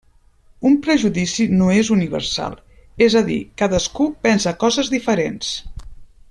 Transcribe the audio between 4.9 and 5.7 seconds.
diferents.